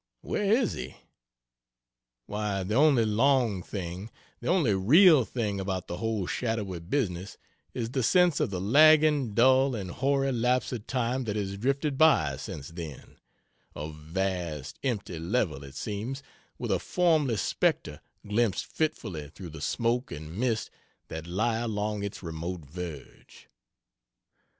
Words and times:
where 0.21 0.41
is 0.51 0.73
he? 0.73 0.95
Why 2.25 2.63
the 2.63 2.73
only 2.73 3.05
long 3.05 3.61
thing, 3.61 4.09
the 4.39 4.47
only 4.47 4.73
real 4.73 5.25
thing 5.25 5.59
about 5.59 5.85
the 5.85 5.97
whole 5.97 6.25
shadowy 6.25 6.79
business 6.79 7.37
is 7.75 7.91
the 7.91 8.01
sense 8.01 8.39
of 8.39 8.49
the 8.49 8.59
lagging 8.59 9.35
dull 9.35 9.75
and 9.75 9.91
hoary 9.91 10.31
lapse 10.31 10.71
of 10.73 10.87
time 10.87 11.25
that 11.25 11.35
has 11.35 11.55
drifted 11.55 11.99
by 11.99 12.35
since 12.37 12.69
then; 12.69 13.17
a 13.75 13.91
vast 13.91 14.79
empty 14.81 15.19
level, 15.19 15.63
it 15.63 15.75
seems, 15.75 16.23
with 16.57 16.71
a 16.71 16.79
formless 16.79 17.43
spectre 17.43 18.01
glimpsed 18.27 18.65
fitfully 18.65 19.29
through 19.29 19.51
the 19.51 19.61
smoke 19.61 20.11
and 20.11 20.35
mist 20.35 20.71
that 21.09 21.27
lie 21.27 21.59
along 21.59 22.01
its 22.01 22.23
remote 22.23 22.65
verge. 22.65 23.49